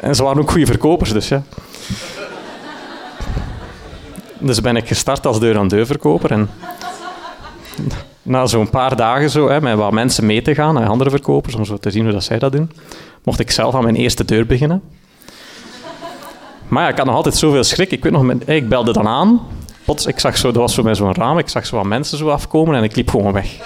en 0.00 0.14
ze 0.14 0.22
waren 0.22 0.42
ook 0.42 0.50
goede 0.50 0.66
verkopers, 0.66 1.12
dus 1.12 1.28
ja. 1.28 1.42
Dus 4.46 4.60
ben 4.60 4.76
ik 4.76 4.86
gestart 4.86 5.26
als 5.26 5.40
deur-aan-deur 5.40 5.86
verkoper. 5.86 6.30
En 6.30 6.50
na 8.22 8.46
zo'n 8.46 8.70
paar 8.70 8.96
dagen 8.96 9.30
zo, 9.30 9.48
hè, 9.48 9.60
met 9.60 9.76
wat 9.76 9.92
mensen 9.92 10.26
mee 10.26 10.42
te 10.42 10.54
gaan, 10.54 10.74
naar 10.74 10.88
andere 10.88 11.10
verkopers, 11.10 11.54
om 11.54 11.64
zo 11.64 11.76
te 11.76 11.90
zien 11.90 12.04
hoe 12.04 12.12
dat 12.12 12.24
zij 12.24 12.38
dat 12.38 12.52
doen, 12.52 12.70
mocht 13.24 13.40
ik 13.40 13.50
zelf 13.50 13.74
aan 13.74 13.82
mijn 13.82 13.96
eerste 13.96 14.24
deur 14.24 14.46
beginnen. 14.46 14.82
Maar 16.68 16.82
ja, 16.82 16.88
ik 16.88 16.96
had 16.96 17.06
nog 17.06 17.14
altijd 17.14 17.36
zoveel 17.36 17.64
schrik. 17.64 17.90
Ik 17.90 18.02
weet 18.02 18.12
nog, 18.12 18.32
ik 18.44 18.68
belde 18.68 18.92
dan 18.92 19.06
aan. 19.06 19.40
Plots, 19.84 20.06
ik 20.06 20.18
zag 20.18 20.36
zo, 20.36 20.52
dat 20.52 20.62
was 20.62 20.74
zo 20.74 20.82
met 20.82 20.96
zo'n 20.96 21.14
raam, 21.14 21.38
ik 21.38 21.48
zag 21.48 21.66
zo 21.66 21.76
wat 21.76 21.84
mensen 21.84 22.18
zo 22.18 22.28
afkomen 22.28 22.74
en 22.76 22.82
ik 22.82 22.96
liep 22.96 23.10
gewoon 23.10 23.32
weg. 23.32 23.56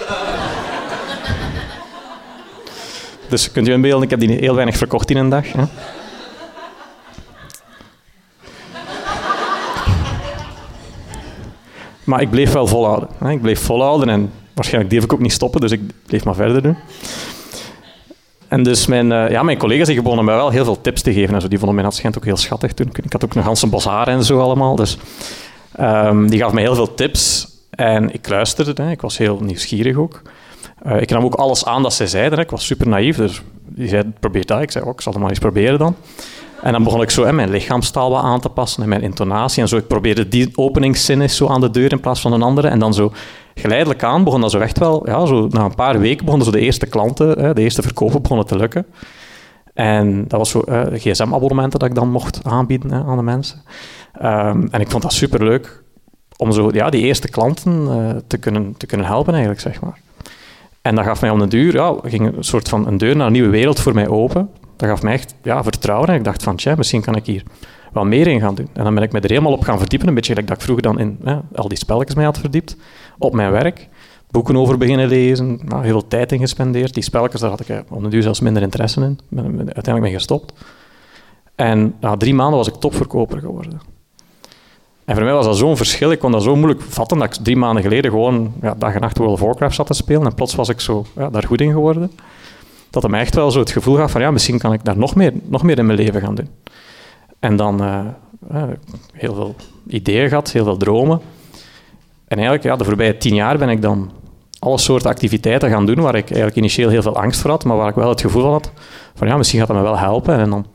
dus 3.29 3.51
kunt 3.51 3.67
u 3.67 3.71
inbeelden, 3.71 4.03
ik 4.03 4.09
heb 4.09 4.19
die 4.19 4.31
heel 4.31 4.55
weinig 4.55 4.77
verkocht 4.77 5.09
in 5.09 5.17
een 5.17 5.29
dag. 5.29 5.51
Hè. 5.51 5.63
Maar 12.03 12.21
ik 12.21 12.29
bleef 12.29 12.53
wel 12.53 12.67
volhouden. 12.67 13.09
Ik 13.29 13.41
bleef 13.41 13.59
volhouden 13.59 14.09
en 14.09 14.31
waarschijnlijk 14.53 14.93
durf 14.93 15.03
ik 15.03 15.13
ook 15.13 15.19
niet 15.19 15.31
stoppen, 15.31 15.61
dus 15.61 15.71
ik 15.71 15.81
bleef 16.05 16.23
maar 16.23 16.35
verder 16.35 16.61
doen. 16.61 16.77
En 18.47 18.63
dus 18.63 18.85
mijn, 18.85 19.11
uh, 19.11 19.29
ja, 19.29 19.43
mijn 19.43 19.57
collega's 19.57 19.87
die 19.87 20.01
begonnen 20.01 20.25
mij 20.25 20.35
wel 20.35 20.49
heel 20.49 20.63
veel 20.63 20.81
tips 20.81 21.01
te 21.01 21.13
geven. 21.13 21.35
En 21.35 21.41
zo. 21.41 21.47
Die 21.47 21.57
vonden 21.57 21.75
mijn 21.75 21.87
assistent 21.87 22.17
ook 22.17 22.25
heel 22.25 22.37
schattig 22.37 22.73
toen. 22.73 22.89
Ik 23.03 23.11
had 23.11 23.23
ook 23.23 23.33
ganse 23.33 23.67
bos 23.67 23.85
haar 23.85 24.07
en 24.07 24.23
zo 24.23 24.39
allemaal. 24.39 24.75
Dus 24.75 24.97
um, 25.79 26.29
die 26.29 26.39
gaf 26.39 26.51
mij 26.51 26.63
heel 26.63 26.75
veel 26.75 26.93
tips. 26.93 27.47
En 27.69 28.13
ik 28.13 28.29
luisterde, 28.29 28.83
hè. 28.83 28.91
ik 28.91 29.01
was 29.01 29.17
heel 29.17 29.39
nieuwsgierig 29.39 29.95
ook. 29.95 30.21
Uh, 30.85 31.01
ik 31.01 31.09
nam 31.09 31.23
ook 31.23 31.33
alles 31.33 31.65
aan 31.65 31.83
dat 31.83 31.93
zij 31.93 32.07
zeiden. 32.07 32.37
Hè. 32.37 32.43
Ik 32.43 32.49
was 32.49 32.65
super 32.65 32.87
naïef, 32.87 33.17
dus 33.17 33.41
die 33.65 33.87
zei, 33.87 34.03
probeer 34.19 34.45
dat. 34.45 34.61
Ik 34.61 34.71
zei, 34.71 34.85
oh, 34.85 34.91
ik 34.93 35.01
zal 35.01 35.11
het 35.11 35.21
maar 35.21 35.29
eens 35.29 35.39
proberen 35.39 35.79
dan. 35.79 35.95
En 36.61 36.71
dan 36.71 36.83
begon 36.83 37.01
ik 37.01 37.09
zo 37.09 37.31
mijn 37.31 37.49
lichaamstaal 37.49 38.09
wat 38.09 38.23
aan 38.23 38.39
te 38.39 38.49
passen 38.49 38.83
en 38.83 38.89
mijn 38.89 39.01
intonatie. 39.01 39.61
En 39.61 39.67
zo, 39.67 39.77
ik 39.77 39.87
probeerde 39.87 40.27
die 40.27 40.51
openingszin 40.55 41.29
zo 41.29 41.47
aan 41.47 41.61
de 41.61 41.69
deur 41.69 41.91
in 41.91 41.99
plaats 41.99 42.21
van 42.21 42.33
een 42.33 42.41
andere. 42.41 42.67
En 42.67 42.79
dan 42.79 42.93
zo 42.93 43.11
geleidelijk 43.55 44.03
aan 44.03 44.23
begon 44.23 44.41
dat 44.41 44.51
zo 44.51 44.59
echt 44.59 44.79
wel... 44.79 45.07
Ja, 45.07 45.25
zo, 45.25 45.47
na 45.47 45.63
een 45.63 45.75
paar 45.75 45.99
weken 45.99 46.25
begonnen 46.25 46.47
zo 46.47 46.53
de 46.53 46.59
eerste 46.59 46.85
klanten, 46.85 47.39
hè, 47.39 47.53
de 47.53 47.61
eerste 47.61 47.81
verkopen 47.81 48.21
begonnen 48.21 48.45
te 48.45 48.55
lukken. 48.55 48.85
En 49.73 50.27
dat 50.27 50.39
was 50.39 50.49
zo 50.49 50.63
gsm-abonnementen 50.93 51.79
dat 51.79 51.89
ik 51.89 51.95
dan 51.95 52.11
mocht 52.11 52.39
aanbieden 52.43 52.91
hè, 52.91 53.03
aan 53.03 53.17
de 53.17 53.23
mensen. 53.23 53.61
Um, 54.23 54.67
en 54.71 54.81
ik 54.81 54.89
vond 54.89 55.03
dat 55.03 55.13
superleuk 55.13 55.83
om 56.37 56.51
zo, 56.51 56.69
ja, 56.71 56.89
die 56.89 57.01
eerste 57.01 57.29
klanten 57.29 57.81
uh, 57.81 58.09
te, 58.27 58.37
kunnen, 58.37 58.77
te 58.77 58.85
kunnen 58.85 59.05
helpen, 59.05 59.31
eigenlijk, 59.33 59.61
zeg 59.61 59.81
maar. 59.81 59.99
En 60.81 60.95
dat 60.95 61.05
gaf 61.05 61.21
mij 61.21 61.29
om 61.29 61.39
de 61.39 61.47
duur, 61.47 61.73
ja, 61.73 61.95
ging 62.03 62.37
een 62.37 62.43
soort 62.43 62.69
van 62.69 62.87
een 62.87 62.97
deur 62.97 63.15
naar 63.15 63.25
een 63.25 63.33
nieuwe 63.33 63.49
wereld 63.49 63.79
voor 63.79 63.93
mij 63.93 64.07
open. 64.07 64.49
Dat 64.81 64.89
gaf 64.89 65.01
mij 65.01 65.13
echt 65.13 65.35
ja, 65.43 65.63
vertrouwen. 65.63 66.09
En 66.09 66.15
ik 66.15 66.23
dacht 66.23 66.43
van, 66.43 66.55
tja, 66.55 66.75
misschien 66.75 67.01
kan 67.01 67.15
ik 67.15 67.25
hier 67.25 67.43
wel 67.93 68.05
meer 68.05 68.27
in 68.27 68.39
gaan 68.39 68.55
doen. 68.55 68.69
En 68.73 68.83
dan 68.83 68.93
ben 68.93 69.03
ik 69.03 69.11
me 69.11 69.19
er 69.19 69.29
helemaal 69.29 69.51
op 69.51 69.63
gaan 69.63 69.77
verdiepen. 69.77 70.07
Een 70.07 70.13
beetje 70.13 70.31
gelijk 70.31 70.47
dat 70.47 70.57
ik 70.57 70.63
vroeger 70.63 70.83
dan 70.83 70.99
in 70.99 71.19
al 71.55 71.67
die 71.67 71.77
spelletjes 71.77 72.15
mee 72.15 72.25
had 72.25 72.39
verdiept. 72.39 72.75
Op 73.17 73.33
mijn 73.33 73.51
werk. 73.51 73.87
Boeken 74.31 74.57
over 74.57 74.77
beginnen 74.77 75.07
lezen. 75.07 75.59
Nou, 75.65 75.83
heel 75.83 75.91
veel 75.91 76.07
tijd 76.07 76.31
in 76.31 76.39
gespendeerd. 76.39 76.93
Die 76.93 77.03
spelletjes, 77.03 77.41
daar 77.41 77.49
had 77.49 77.59
ik 77.59 77.69
eh, 77.69 77.77
de 78.01 78.07
duur 78.07 78.21
zelfs 78.21 78.39
minder 78.39 78.61
interesse 78.61 79.01
in. 79.01 79.19
Ben, 79.29 79.43
ben 79.43 79.65
uiteindelijk 79.65 80.03
mee 80.03 80.13
gestopt. 80.13 80.53
En 81.55 81.95
na 81.99 82.17
drie 82.17 82.33
maanden 82.33 82.57
was 82.57 82.67
ik 82.67 82.73
topverkoper 82.73 83.39
geworden. 83.39 83.81
En 85.05 85.15
voor 85.15 85.23
mij 85.23 85.33
was 85.33 85.45
dat 85.45 85.57
zo'n 85.57 85.77
verschil. 85.77 86.11
Ik 86.11 86.19
kon 86.19 86.31
dat 86.31 86.43
zo 86.43 86.55
moeilijk 86.55 86.81
vatten 86.81 87.17
dat 87.17 87.35
ik 87.35 87.43
drie 87.43 87.57
maanden 87.57 87.83
geleden 87.83 88.11
gewoon 88.11 88.53
ja, 88.61 88.75
dag 88.77 88.93
en 88.93 89.01
nacht 89.01 89.17
World 89.17 89.33
of 89.33 89.39
Warcraft 89.39 89.75
zat 89.75 89.87
te 89.87 89.93
spelen. 89.93 90.25
En 90.25 90.33
plots 90.33 90.55
was 90.55 90.69
ik 90.69 90.79
zo 90.79 91.05
ja, 91.15 91.29
daar 91.29 91.43
goed 91.43 91.61
in 91.61 91.71
geworden 91.71 92.11
dat 92.91 93.03
het 93.03 93.11
echt 93.11 93.35
wel 93.35 93.51
zo 93.51 93.59
het 93.59 93.71
gevoel 93.71 93.95
gaf 93.95 94.11
van 94.11 94.21
ja, 94.21 94.31
misschien 94.31 94.57
kan 94.57 94.73
ik 94.73 94.83
daar 94.83 94.97
nog 94.97 95.15
meer, 95.15 95.33
nog 95.43 95.63
meer 95.63 95.77
in 95.77 95.85
mijn 95.85 95.97
leven 95.97 96.21
gaan 96.21 96.35
doen. 96.35 96.49
En 97.39 97.55
dan 97.55 97.83
uh, 97.83 98.63
heel 99.13 99.33
veel 99.33 99.55
ideeën 99.87 100.29
gehad, 100.29 100.51
heel 100.51 100.63
veel 100.63 100.77
dromen. 100.77 101.21
En 102.27 102.37
eigenlijk, 102.37 102.63
ja, 102.63 102.75
de 102.75 102.83
voorbije 102.83 103.17
tien 103.17 103.35
jaar 103.35 103.57
ben 103.57 103.69
ik 103.69 103.81
dan 103.81 104.11
alle 104.59 104.77
soorten 104.77 105.09
activiteiten 105.09 105.69
gaan 105.69 105.85
doen 105.85 105.99
waar 105.99 106.15
ik 106.15 106.25
eigenlijk 106.25 106.55
initieel 106.55 106.89
heel 106.89 107.01
veel 107.01 107.15
angst 107.15 107.41
voor 107.41 107.49
had, 107.49 107.63
maar 107.63 107.77
waar 107.77 107.89
ik 107.89 107.95
wel 107.95 108.09
het 108.09 108.21
gevoel 108.21 108.51
had 108.51 108.71
van 109.15 109.27
ja, 109.27 109.37
misschien 109.37 109.59
gaat 109.59 109.67
dat 109.67 109.77
me 109.77 109.83
wel 109.83 109.97
helpen. 109.97 110.37
En 110.37 110.49
dan 110.49 110.65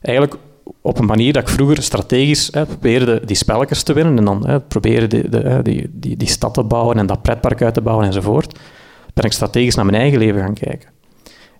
eigenlijk 0.00 0.36
op 0.80 0.98
een 0.98 1.06
manier 1.06 1.32
dat 1.32 1.42
ik 1.42 1.48
vroeger 1.48 1.82
strategisch 1.82 2.48
hè, 2.52 2.66
probeerde 2.66 3.22
die 3.24 3.36
spelletjes 3.36 3.82
te 3.82 3.92
winnen 3.92 4.18
en 4.18 4.24
dan 4.24 4.46
hè, 4.46 4.60
probeerde 4.60 5.06
die, 5.06 5.28
de, 5.28 5.60
die, 5.62 5.90
die, 5.92 6.16
die 6.16 6.28
stad 6.28 6.54
te 6.54 6.62
bouwen 6.62 6.98
en 6.98 7.06
dat 7.06 7.22
pretpark 7.22 7.62
uit 7.62 7.74
te 7.74 7.80
bouwen 7.80 8.06
enzovoort, 8.06 8.58
ben 9.14 9.24
ik 9.24 9.32
strategisch 9.32 9.74
naar 9.74 9.84
mijn 9.84 10.00
eigen 10.00 10.18
leven 10.18 10.40
gaan 10.40 10.54
kijken. 10.54 10.88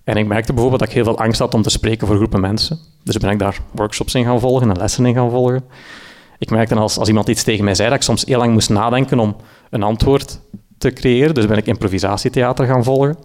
En 0.09 0.17
ik 0.17 0.27
merkte 0.27 0.53
bijvoorbeeld 0.53 0.79
dat 0.79 0.89
ik 0.89 0.95
heel 0.95 1.03
veel 1.03 1.19
angst 1.19 1.39
had 1.39 1.53
om 1.53 1.61
te 1.61 1.69
spreken 1.69 2.07
voor 2.07 2.15
groepen 2.15 2.41
mensen. 2.41 2.79
Dus 3.03 3.17
ben 3.17 3.29
ik 3.29 3.39
daar 3.39 3.57
workshops 3.71 4.15
in 4.15 4.23
gaan 4.23 4.39
volgen 4.39 4.69
en 4.69 4.77
lessen 4.77 5.05
in 5.05 5.13
gaan 5.13 5.29
volgen. 5.29 5.63
Ik 6.37 6.49
merkte 6.49 6.75
als, 6.75 6.97
als 6.97 7.07
iemand 7.07 7.27
iets 7.27 7.43
tegen 7.43 7.63
mij 7.63 7.75
zei, 7.75 7.89
dat 7.89 7.97
ik 7.97 8.03
soms 8.03 8.25
heel 8.25 8.37
lang 8.37 8.53
moest 8.53 8.69
nadenken 8.69 9.19
om 9.19 9.35
een 9.69 9.83
antwoord 9.83 10.39
te 10.77 10.93
creëren. 10.93 11.33
Dus 11.33 11.45
ben 11.45 11.57
ik 11.57 11.65
improvisatietheater 11.65 12.65
gaan 12.65 12.83
volgen. 12.83 13.17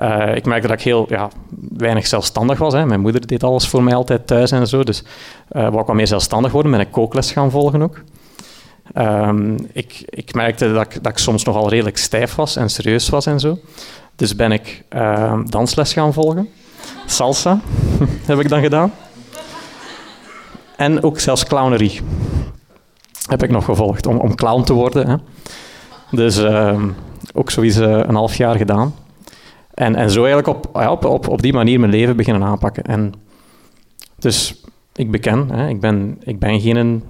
Uh, 0.00 0.36
ik 0.36 0.44
merkte 0.44 0.68
dat 0.68 0.78
ik 0.78 0.84
heel 0.84 1.06
ja, 1.08 1.30
weinig 1.76 2.06
zelfstandig 2.06 2.58
was. 2.58 2.72
Hè. 2.72 2.86
Mijn 2.86 3.00
moeder 3.00 3.26
deed 3.26 3.44
alles 3.44 3.68
voor 3.68 3.82
mij 3.82 3.94
altijd 3.94 4.26
thuis 4.26 4.50
en 4.50 4.66
zo. 4.66 4.84
Dus 4.84 5.02
uh, 5.02 5.62
wou 5.62 5.80
ik 5.80 5.86
wat 5.86 5.96
meer 5.96 6.06
zelfstandig 6.06 6.52
worden, 6.52 6.70
ben 6.70 6.80
ik 6.80 6.90
kookles 6.90 7.32
gaan 7.32 7.50
volgen 7.50 7.82
ook. 7.82 8.02
Um, 8.96 9.56
ik, 9.72 10.02
ik 10.06 10.34
merkte 10.34 10.72
dat 10.72 10.84
ik, 10.84 11.02
dat 11.02 11.12
ik 11.12 11.18
soms 11.18 11.44
nogal 11.44 11.68
redelijk 11.68 11.96
stijf 11.96 12.34
was 12.34 12.56
en 12.56 12.70
serieus 12.70 13.08
was 13.08 13.26
en 13.26 13.40
zo. 13.40 13.58
Dus 14.16 14.36
ben 14.36 14.52
ik 14.52 14.84
uh, 14.90 15.40
dansles 15.44 15.92
gaan 15.92 16.12
volgen. 16.12 16.48
Salsa 17.06 17.60
heb 18.26 18.40
ik 18.40 18.48
dan 18.48 18.60
gedaan. 18.60 18.92
En 20.76 21.02
ook 21.02 21.20
zelfs 21.20 21.44
clownerie 21.44 22.00
heb 23.28 23.42
ik 23.42 23.50
nog 23.50 23.64
gevolgd 23.64 24.06
om, 24.06 24.16
om 24.16 24.34
clown 24.34 24.62
te 24.62 24.72
worden. 24.72 25.08
Hè. 25.08 25.16
Dus 26.10 26.38
uh, 26.38 26.82
ook 27.34 27.50
zoiets 27.50 27.76
uh, 27.76 27.90
een 27.90 28.14
half 28.14 28.36
jaar 28.36 28.56
gedaan. 28.56 28.94
En, 29.74 29.94
en 29.94 30.10
zo 30.10 30.24
eigenlijk 30.24 30.58
op, 30.58 30.76
op, 31.04 31.28
op 31.28 31.42
die 31.42 31.52
manier 31.52 31.80
mijn 31.80 31.92
leven 31.92 32.16
beginnen 32.16 32.42
aanpakken. 32.42 32.82
En 32.82 33.12
dus 34.18 34.62
ik 34.94 35.10
beken, 35.10 35.50
hè, 35.50 35.68
ik, 35.68 35.80
ben, 35.80 36.18
ik 36.24 36.38
ben 36.38 36.60
geen 36.60 37.02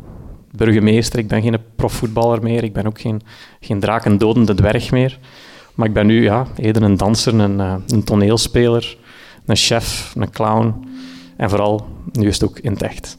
burgemeester, 0.51 1.19
ik 1.19 1.29
ben 1.29 1.43
geen 1.43 1.57
profvoetballer 1.77 2.43
meer, 2.43 2.65
ik 2.65 2.73
ben 2.73 2.87
ook 2.87 3.01
geen, 3.01 3.21
geen 3.61 3.81
drakendodende 3.81 4.55
dwerg 4.55 4.91
meer. 4.91 5.19
Maar 5.75 5.87
ik 5.87 5.93
ben 5.93 6.07
nu 6.07 6.23
ja, 6.23 6.47
eerder 6.57 6.83
een 6.83 6.97
danser, 6.97 7.35
een, 7.35 7.59
uh, 7.59 7.75
een 7.87 8.05
toneelspeler, 8.05 8.97
een 9.47 9.57
chef, 9.57 10.13
een 10.17 10.31
clown. 10.31 10.75
En 11.37 11.51
vooral, 11.51 11.87
nu 12.13 12.27
is 12.27 12.41
het 12.41 12.51
ook 12.51 12.59
in 12.59 12.77
het. 12.79 13.17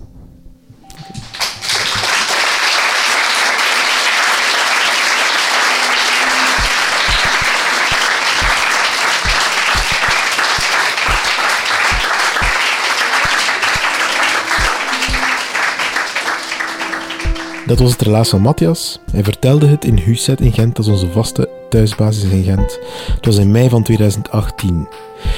Dat 17.65 17.79
was 17.79 17.91
het 17.91 18.01
relaas 18.01 18.29
van 18.29 18.41
Matthias. 18.41 18.99
Hij 19.11 19.23
vertelde 19.23 19.67
het 19.67 19.85
in 19.85 19.97
Huset 19.97 20.41
in 20.41 20.53
Gent, 20.53 20.79
is 20.79 20.87
onze 20.87 21.11
vaste 21.11 21.49
thuisbasis 21.73 22.23
in 22.23 22.43
Gent. 22.43 22.79
Het 23.15 23.25
was 23.25 23.37
in 23.37 23.51
mei 23.51 23.69
van 23.69 23.83
2018. 23.83 24.87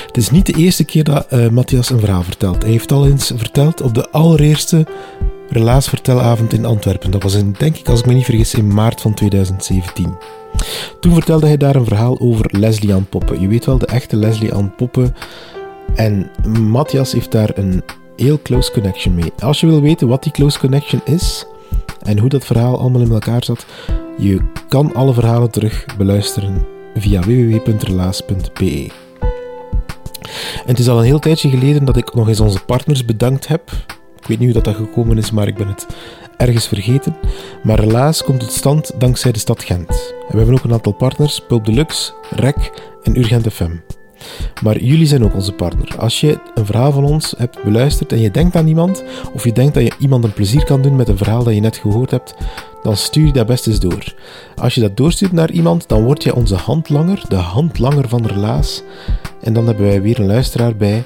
Het 0.05 0.17
is 0.17 0.29
niet 0.29 0.45
de 0.45 0.53
eerste 0.53 0.83
keer 0.83 1.03
dat 1.03 1.27
uh, 1.33 1.49
Matthias 1.49 1.89
een 1.89 1.99
verhaal 1.99 2.23
vertelt. 2.23 2.61
Hij 2.61 2.71
heeft 2.71 2.91
al 2.91 3.07
eens 3.07 3.31
verteld 3.35 3.81
op 3.81 3.93
de 3.93 4.09
allereerste 4.09 4.85
relaasvertelavond 5.49 6.53
in 6.53 6.65
Antwerpen. 6.65 7.11
Dat 7.11 7.23
was 7.23 7.33
in, 7.33 7.55
denk 7.57 7.77
ik, 7.77 7.89
als 7.89 7.99
ik 7.99 8.05
me 8.05 8.13
niet 8.13 8.25
vergis, 8.25 8.53
in 8.53 8.73
maart 8.73 9.01
van 9.01 9.13
2017. 9.13 10.17
Toen 10.99 11.13
vertelde 11.13 11.45
hij 11.47 11.57
daar 11.57 11.75
een 11.75 11.85
verhaal 11.85 12.19
over 12.19 12.59
Leslie 12.59 12.93
Ann 12.93 13.09
Poppen. 13.09 13.41
Je 13.41 13.47
weet 13.47 13.65
wel, 13.65 13.77
de 13.77 13.85
echte 13.85 14.15
Leslie 14.15 14.53
Ann 14.53 14.75
Poppen. 14.75 15.15
En 15.95 16.29
Matthias 16.61 17.11
heeft 17.11 17.31
daar 17.31 17.51
een 17.53 17.83
heel 18.15 18.41
close 18.41 18.71
connection 18.71 19.15
mee. 19.15 19.31
Als 19.39 19.59
je 19.59 19.67
wil 19.67 19.81
weten 19.81 20.07
wat 20.07 20.23
die 20.23 20.31
close 20.31 20.59
connection 20.59 21.01
is, 21.05 21.45
en 22.01 22.19
hoe 22.19 22.29
dat 22.29 22.45
verhaal 22.45 22.79
allemaal 22.79 23.01
in 23.01 23.11
elkaar 23.11 23.43
zat, 23.43 23.65
je 24.17 24.39
kan 24.67 24.93
alle 24.93 25.13
verhalen 25.13 25.51
terug 25.51 25.85
beluisteren 25.97 26.65
via 26.95 27.21
www.relaas.be. 27.21 28.89
Het 30.65 30.79
is 30.79 30.89
al 30.89 30.97
een 30.97 31.05
heel 31.05 31.19
tijdje 31.19 31.49
geleden 31.49 31.85
dat 31.85 31.97
ik 31.97 32.13
nog 32.13 32.27
eens 32.27 32.39
onze 32.39 32.65
partners 32.65 33.05
bedankt 33.05 33.47
heb. 33.47 33.71
Ik 34.19 34.27
weet 34.27 34.39
niet 34.39 34.53
hoe 34.53 34.63
dat, 34.63 34.73
dat 34.73 34.75
gekomen 34.75 35.17
is, 35.17 35.31
maar 35.31 35.47
ik 35.47 35.55
ben 35.55 35.67
het 35.67 35.87
ergens 36.37 36.67
vergeten. 36.67 37.15
Maar 37.63 37.79
Relaas 37.79 38.23
komt 38.23 38.39
tot 38.39 38.51
stand 38.51 38.91
dankzij 38.97 39.31
de 39.31 39.39
stad 39.39 39.63
Gent. 39.63 39.89
En 39.89 40.31
we 40.31 40.37
hebben 40.37 40.55
ook 40.55 40.63
een 40.63 40.73
aantal 40.73 40.93
partners, 40.93 41.41
Pulp 41.47 41.65
Deluxe, 41.65 42.13
REC 42.29 42.71
en 43.03 43.17
Urgent 43.17 43.53
FM. 43.53 43.71
Maar 44.63 44.79
jullie 44.79 45.05
zijn 45.05 45.23
ook 45.23 45.33
onze 45.33 45.51
partner. 45.51 45.97
Als 45.97 46.19
je 46.19 46.39
een 46.53 46.65
verhaal 46.65 46.91
van 46.91 47.03
ons 47.03 47.33
hebt 47.37 47.63
beluisterd 47.63 48.11
en 48.11 48.19
je 48.19 48.31
denkt 48.31 48.55
aan 48.55 48.67
iemand, 48.67 49.03
of 49.33 49.43
je 49.43 49.51
denkt 49.51 49.73
dat 49.73 49.83
je 49.83 49.93
iemand 49.99 50.23
een 50.23 50.33
plezier 50.33 50.63
kan 50.63 50.81
doen 50.81 50.95
met 50.95 51.07
een 51.07 51.17
verhaal 51.17 51.43
dat 51.43 51.53
je 51.53 51.59
net 51.59 51.77
gehoord 51.77 52.11
hebt, 52.11 52.35
dan 52.83 52.97
stuur 52.97 53.25
je 53.25 53.33
dat 53.33 53.47
best 53.47 53.67
eens 53.67 53.79
door. 53.79 54.13
Als 54.55 54.75
je 54.75 54.81
dat 54.81 54.97
doorstuurt 54.97 55.31
naar 55.31 55.51
iemand, 55.51 55.87
dan 55.87 56.03
word 56.03 56.23
je 56.23 56.35
onze 56.35 56.55
handlanger, 56.55 57.21
de 57.27 57.35
handlanger 57.35 58.09
van 58.09 58.25
Relaas. 58.25 58.83
En 59.41 59.53
dan 59.53 59.65
hebben 59.65 59.85
wij 59.85 60.01
weer 60.01 60.19
een 60.19 60.25
luisteraar 60.25 60.75
bij. 60.75 61.03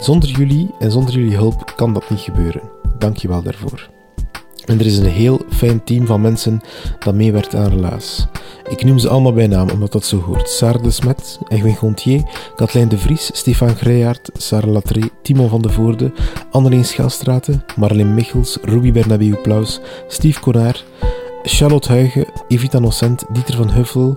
Zonder 0.00 0.28
jullie 0.28 0.70
en 0.78 0.90
zonder 0.90 1.14
jullie 1.14 1.36
hulp 1.36 1.72
kan 1.76 1.92
dat 1.92 2.10
niet 2.10 2.20
gebeuren. 2.20 2.62
Dank 2.98 3.16
je 3.16 3.28
wel 3.28 3.42
daarvoor. 3.42 3.97
En 4.68 4.78
er 4.78 4.86
is 4.86 4.98
een 4.98 5.06
heel 5.06 5.40
fijn 5.50 5.84
team 5.84 6.06
van 6.06 6.20
mensen 6.20 6.60
dat 6.98 7.14
meewerkt 7.14 7.54
aan 7.54 7.68
Relaas. 7.68 8.26
Ik 8.68 8.84
noem 8.84 8.98
ze 8.98 9.08
allemaal 9.08 9.32
bij 9.32 9.46
naam, 9.46 9.70
omdat 9.70 9.92
dat 9.92 10.04
zo 10.04 10.20
hoort. 10.20 10.48
Sarah 10.48 10.82
de 10.82 10.90
Smet, 10.90 11.38
Egwin 11.48 11.76
Gontier, 11.76 12.22
Kathleen 12.56 12.88
de 12.88 12.98
Vries, 12.98 13.30
Stefan 13.32 13.76
Greijaard, 13.76 14.30
Sarah 14.32 14.70
Latré, 14.70 15.00
Timo 15.22 15.48
van 15.48 15.62
de 15.62 15.70
Voorde, 15.70 16.12
Anneleen 16.50 16.84
Schelstraten, 16.84 17.64
Marleen 17.76 18.14
Michels, 18.14 18.58
Ruby 18.62 18.92
Bernabeu 18.92 19.36
Plaus, 19.36 19.80
Steve 20.08 20.40
Konaar, 20.40 20.82
Charlotte 21.42 21.88
Huigen, 21.88 22.26
Evita 22.48 22.78
Nocent, 22.78 23.24
Dieter 23.32 23.56
van 23.56 23.70
Huffel, 23.70 24.16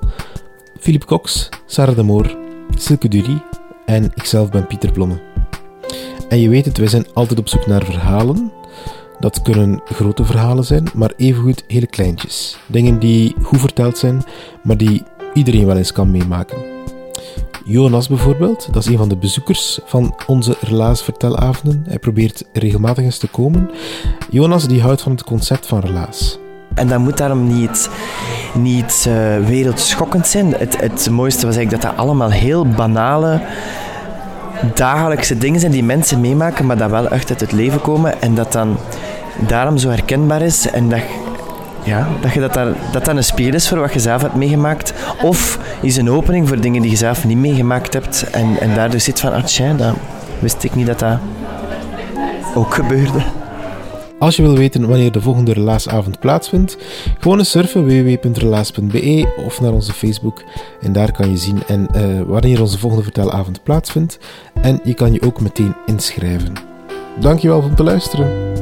Philip 0.80 1.06
Cox, 1.06 1.50
Sarah 1.66 1.96
de 1.96 2.04
Moor, 2.04 2.38
Silke 2.78 3.08
Durie 3.08 3.42
en 3.86 4.12
ikzelf 4.16 4.50
ben 4.50 4.68
Pieter 4.68 4.92
Blomme. 4.92 5.22
En 6.30 6.40
je 6.40 6.50
weet 6.50 6.66
het, 6.66 6.78
wij 6.78 6.88
zijn 6.88 7.06
altijd 7.14 7.40
op 7.40 7.48
zoek 7.48 7.68
naar 7.68 7.86
verhalen 7.86 8.52
dat 9.22 9.42
kunnen 9.42 9.82
grote 9.86 10.26
verhalen 10.26 10.64
zijn, 10.64 10.90
maar 10.94 11.14
evengoed 11.18 11.64
hele 11.68 11.88
kleintjes. 11.88 12.58
Dingen 12.66 13.00
die 13.00 13.36
goed 13.42 13.60
verteld 13.60 13.98
zijn, 13.98 14.24
maar 14.64 14.78
die 14.78 15.04
iedereen 15.34 15.66
wel 15.66 15.78
eens 15.78 15.92
kan 15.92 16.12
meemaken. 16.12 16.58
Jonas 17.66 18.08
bijvoorbeeld, 18.08 18.68
dat 18.72 18.84
is 18.84 18.90
een 18.90 18.98
van 18.98 19.10
de 19.10 19.18
bezoekers 19.18 19.80
van 19.86 20.16
onze 20.28 20.56
Relaas 20.62 21.04
Vertelavonden. 21.04 21.84
Hij 21.88 22.00
probeert 22.00 22.44
regelmatig 22.54 23.04
eens 23.04 23.18
te 23.18 23.28
komen. 23.28 23.70
Jonas 24.30 24.68
die 24.68 24.82
houdt 24.82 25.02
van 25.02 25.12
het 25.12 25.24
concept 25.24 25.68
van 25.68 25.80
relaas. 25.80 26.40
En 26.74 26.88
dat 26.88 27.00
moet 27.00 27.18
daarom 27.18 27.48
niet, 27.48 27.90
niet 28.54 29.06
uh, 29.08 29.14
wereldschokkend 29.48 30.28
zijn. 30.28 30.54
Het, 30.54 30.82
het 30.82 31.10
mooiste 31.10 31.46
was 31.46 31.56
eigenlijk 31.56 31.84
dat 31.84 31.96
dat 31.96 32.06
allemaal 32.06 32.32
heel 32.32 32.68
banale, 32.68 33.42
dagelijkse 34.74 35.38
dingen 35.38 35.60
zijn 35.60 35.72
die 35.72 35.84
mensen 35.84 36.22
meemaken, 36.22 36.66
maar 36.66 36.78
dat 36.78 36.90
wel 36.90 37.10
echt 37.10 37.30
uit 37.30 37.40
het 37.40 37.52
leven 37.52 37.82
komen. 37.82 38.22
En 38.22 38.36
dat 38.36 38.52
dan 38.52 38.78
daarom 39.48 39.78
zo 39.78 39.90
herkenbaar 39.90 40.42
is. 40.42 40.70
En 40.70 40.90
dat, 40.90 41.02
ja, 41.84 42.08
dat, 42.22 42.34
je 42.34 42.40
dat, 42.40 42.54
daar, 42.54 42.68
dat 42.92 43.06
dat 43.06 43.16
een 43.16 43.24
spiegel 43.24 43.54
is 43.54 43.70
voor 43.70 43.80
wat 43.80 43.94
je 43.94 44.00
zelf 44.00 44.22
hebt 44.22 44.36
meegemaakt. 44.36 44.94
Of 45.22 45.60
is 45.82 45.98
een 45.98 46.10
opening 46.10 46.48
voor 46.48 46.60
dingen 46.60 46.82
die 46.82 46.92
je 46.92 46.98
zelf 46.98 47.26
niet 47.26 47.38
meegemaakt 47.38 47.94
hebt. 47.94 48.30
En, 48.30 48.60
en 48.60 48.74
daardoor 48.74 49.00
zit 49.00 49.20
van, 49.20 49.34
ah 49.34 49.44
tja, 49.44 49.74
dat 49.74 49.96
wist 50.40 50.64
ik 50.64 50.76
niet 50.76 50.88
dat 50.88 51.00
dat 51.00 51.18
ook 52.56 52.74
gebeurde. 52.74 53.20
Als 54.22 54.36
je 54.36 54.42
wil 54.42 54.56
weten 54.56 54.88
wanneer 54.88 55.12
de 55.12 55.22
volgende 55.22 55.54
relaasavond 55.54 56.20
plaatsvindt, 56.20 56.78
gewoon 57.20 57.38
eens 57.38 57.50
surfen 57.50 57.86
www.relaas.be 57.86 59.34
of 59.46 59.62
naar 59.62 59.74
onze 59.74 59.94
Facebook. 59.94 60.44
En 60.82 60.94
daar 60.94 61.12
kan 61.12 61.30
je 61.30 61.38
zien 61.38 61.64
en, 61.68 61.88
uh, 61.96 62.22
wanneer 62.22 62.62
onze 62.62 62.80
volgende 62.80 63.04
vertelavond 63.04 63.64
plaatsvindt. 63.64 64.20
En 64.62 64.80
je 64.84 64.94
kan 64.94 65.14
je 65.14 65.22
ook 65.22 65.42
meteen 65.42 65.76
inschrijven. 65.86 66.54
Dankjewel 67.20 67.62
voor 67.62 67.70
het 67.70 67.80
luisteren. 67.80 68.61